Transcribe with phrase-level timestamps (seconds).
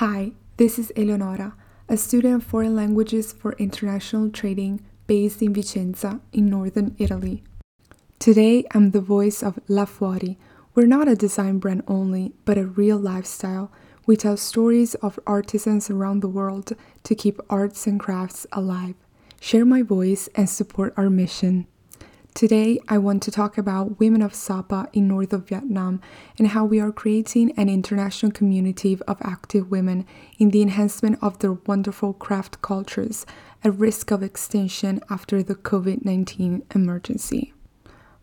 [0.00, 1.52] Hi, this is Eleonora,
[1.86, 7.42] a student of foreign languages for international trading based in Vicenza, in northern Italy.
[8.18, 10.38] Today, I'm the voice of La Fuori.
[10.74, 13.70] We're not a design brand only, but a real lifestyle.
[14.06, 16.72] We tell stories of artisans around the world
[17.02, 18.94] to keep arts and crafts alive.
[19.38, 21.66] Share my voice and support our mission.
[22.40, 26.00] Today, I want to talk about women of Sapa in north of Vietnam
[26.38, 30.06] and how we are creating an international community of active women
[30.38, 33.26] in the enhancement of their wonderful craft cultures
[33.62, 37.52] at risk of extinction after the COVID 19 emergency.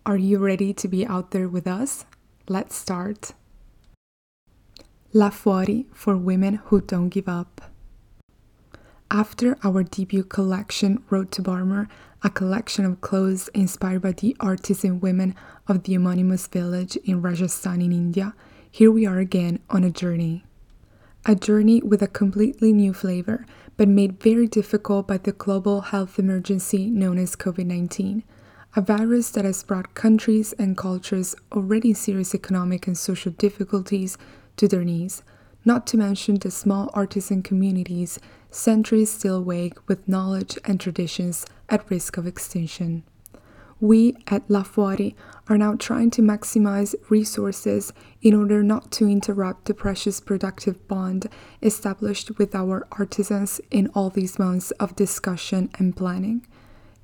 [0.03, 2.05] Are you ready to be out there with us?
[2.49, 3.33] Let's start.
[5.13, 7.69] La Fuori for women who don't give up.
[9.11, 11.87] After our debut collection, Road to Barmer,
[12.27, 15.33] a collection of clothes inspired by the artisan women
[15.65, 18.33] of the homonymous village in Rajasthan in India,
[18.69, 20.43] here we are again on a journey.
[21.25, 23.45] A journey with a completely new flavor,
[23.77, 28.25] but made very difficult by the global health emergency known as COVID 19,
[28.75, 34.17] a virus that has brought countries and cultures already serious economic and social difficulties
[34.57, 35.23] to their knees
[35.67, 38.19] not to mention the small artisan communities,
[38.57, 43.03] centuries still awake with knowledge and traditions at risk of extinction.
[43.79, 45.13] We at La Fuori
[45.47, 51.27] are now trying to maximize resources in order not to interrupt the precious productive bond
[51.61, 56.45] established with our artisans in all these months of discussion and planning.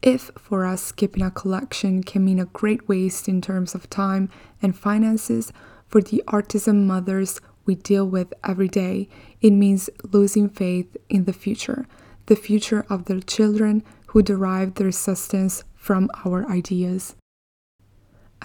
[0.02, 4.30] If for us skipping a collection can mean a great waste in terms of time
[4.62, 5.54] and finances,
[5.88, 9.08] for the artisan mothers we deal with every day,
[9.42, 11.86] it means losing faith in the future,
[12.26, 17.16] the future of their children who derive their sustenance from our ideas.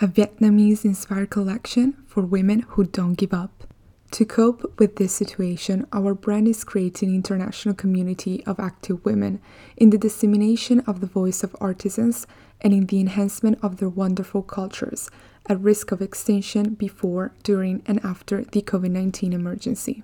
[0.00, 3.64] A Vietnamese inspired collection for women who don't give up.
[4.12, 9.40] To cope with this situation, our brand is creating an international community of active women
[9.76, 12.26] in the dissemination of the voice of artisans
[12.60, 15.10] and in the enhancement of their wonderful cultures
[15.48, 20.02] at risk of extinction before, during, and after the COVID 19 emergency.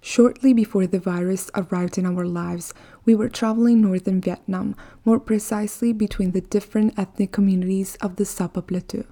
[0.00, 2.72] Shortly before the virus arrived in our lives,
[3.04, 8.62] we were traveling northern Vietnam, more precisely between the different ethnic communities of the Sapa
[8.62, 9.04] Plateau.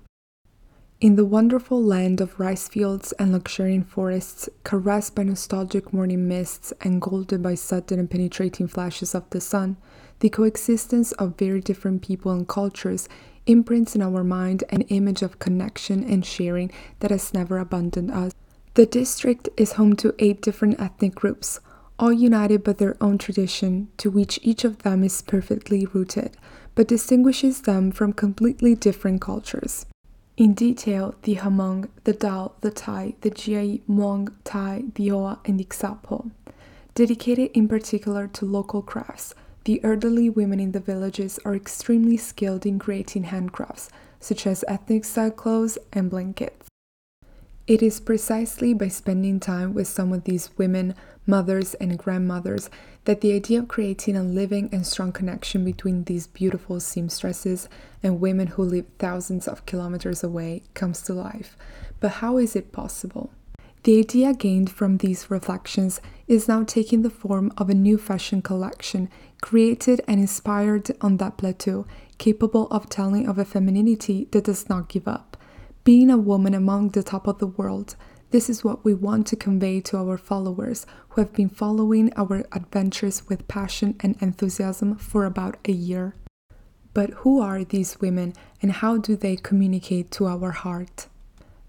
[0.98, 6.72] In the wonderful land of rice fields and luxuriant forests, caressed by nostalgic morning mists
[6.80, 9.76] and golden by sudden and penetrating flashes of the sun,
[10.20, 13.10] the coexistence of very different people and cultures
[13.46, 16.70] imprints in our mind an image of connection and sharing
[17.00, 18.32] that has never abandoned us.
[18.74, 21.60] The district is home to eight different ethnic groups,
[21.98, 26.36] all united by their own tradition, to which each of them is perfectly rooted,
[26.74, 29.86] but distinguishes them from completely different cultures.
[30.36, 35.58] In detail, the Hmong, the Dao, the Thai, the Giai, Muong, Thai, the Oa, and
[35.58, 36.30] the Xapo,
[36.94, 39.34] dedicated in particular to local crafts,
[39.66, 43.88] the elderly women in the villages are extremely skilled in creating handcrafts,
[44.20, 46.68] such as ethnic style clothes and blankets.
[47.66, 50.94] It is precisely by spending time with some of these women,
[51.26, 52.70] mothers, and grandmothers
[53.06, 57.68] that the idea of creating a living and strong connection between these beautiful seamstresses
[58.04, 61.56] and women who live thousands of kilometers away comes to life.
[61.98, 63.32] But how is it possible?
[63.86, 68.42] The idea gained from these reflections is now taking the form of a new fashion
[68.42, 69.08] collection
[69.40, 71.86] created and inspired on that plateau,
[72.18, 75.36] capable of telling of a femininity that does not give up.
[75.84, 77.94] Being a woman among the top of the world,
[78.32, 82.44] this is what we want to convey to our followers who have been following our
[82.50, 86.16] adventures with passion and enthusiasm for about a year.
[86.92, 91.06] But who are these women and how do they communicate to our heart?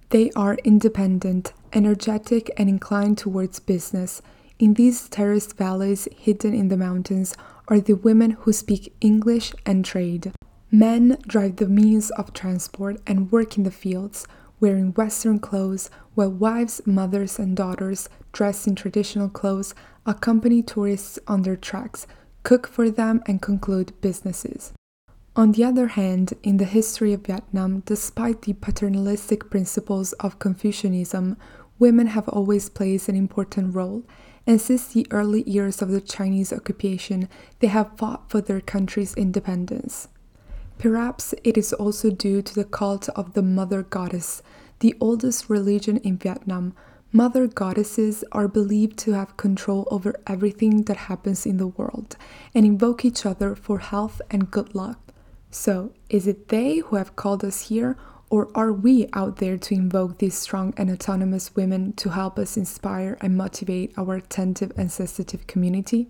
[0.10, 4.22] They are independent, energetic, and inclined towards business.
[4.60, 7.36] In these terraced valleys hidden in the mountains
[7.68, 10.32] are the women who speak English and trade.
[10.72, 14.28] Men drive the means of transport and work in the fields,
[14.60, 19.76] wearing Western clothes, while wives, mothers, and daughters, dressed in traditional clothes,
[20.06, 22.08] accompany tourists on their tracks,
[22.44, 24.74] cook for them, and conclude businesses.
[25.38, 31.38] On the other hand, in the history of Vietnam, despite the paternalistic principles of Confucianism,
[31.78, 34.04] women have always played an important role,
[34.48, 37.30] and since the early years of the Chinese occupation,
[37.60, 40.08] they have fought for their country's independence.
[40.80, 44.42] Perhaps it is also due to the cult of the Mother Goddess,
[44.80, 46.74] the oldest religion in Vietnam.
[47.12, 52.18] Mother goddesses are believed to have control over everything that happens in the world
[52.56, 55.07] and invoke each other for health and good luck.
[55.60, 57.98] So, is it they who have called us here,
[58.30, 62.58] Or are we out there to invoke these strong and autonomous women to help us
[62.58, 66.10] inspire and motivate our attentive and sensitive community?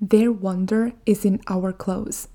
[0.00, 2.28] Their wonder is in our clothes.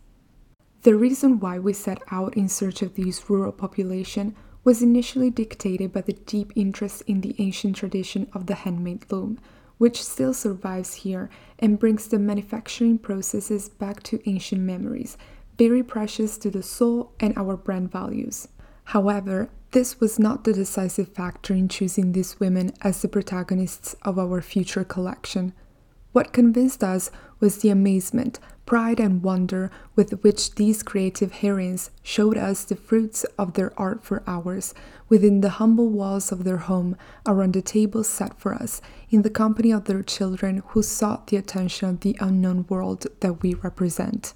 [0.83, 5.91] The reason why we set out in search of these rural population was initially dictated
[5.91, 9.37] by the deep interest in the ancient tradition of the handmade loom,
[9.79, 11.29] which still survives here
[11.59, 15.17] and brings the manufacturing processes back to ancient memories,
[15.57, 18.47] very precious to the soul and our brand values.
[18.85, 24.19] However, this was not the decisive factor in choosing these women as the protagonists of
[24.19, 25.53] our future collection.
[26.11, 27.09] What convinced us
[27.39, 33.23] was the amazement, pride, and wonder with which these creative heroines showed us the fruits
[33.37, 34.75] of their art for hours
[35.09, 36.95] within the humble walls of their home
[37.25, 38.79] around the table set for us
[39.09, 43.41] in the company of their children who sought the attention of the unknown world that
[43.41, 44.33] we represent.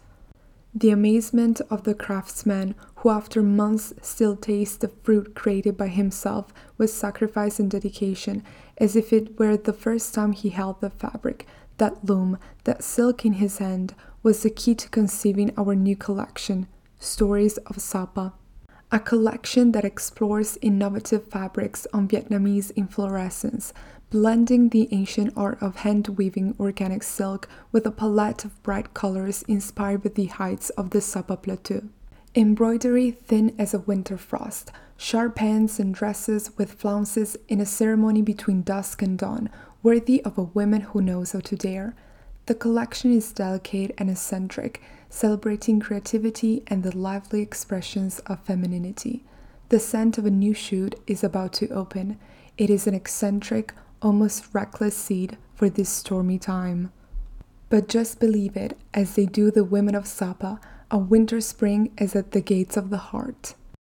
[0.79, 6.53] The amazement of the craftsman who, after months, still tastes the fruit created by himself
[6.77, 8.43] with sacrifice and dedication,
[8.77, 11.47] as if it were the first time he held the fabric,
[11.79, 16.67] that loom, that silk in his hand, was the key to conceiving our new collection,
[16.99, 18.33] Stories of Sapa.
[18.89, 23.73] A collection that explores innovative fabrics on Vietnamese inflorescence,
[24.09, 29.43] blending the ancient art of hand weaving organic silk with a palette of bright colors
[29.43, 31.81] inspired by the heights of the Sapa Plateau.
[32.33, 38.21] Embroidery thin as a winter frost, sharp pants and dresses with flounces in a ceremony
[38.21, 39.49] between dusk and dawn,
[39.83, 41.93] worthy of a woman who knows how to dare.
[42.45, 49.23] The collection is delicate and eccentric, celebrating creativity and the lively expressions of femininity.
[49.69, 52.19] The scent of a new shoot is about to open.
[52.57, 56.91] It is an eccentric, almost reckless seed for this stormy time.
[57.69, 60.59] But just believe it, as they do the women of Sapa,
[60.89, 63.55] a winter spring is at the gates of the heart.